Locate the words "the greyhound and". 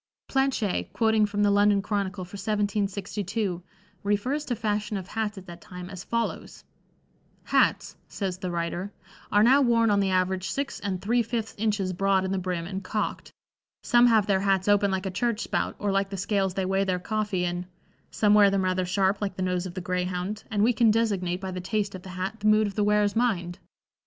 19.75-20.63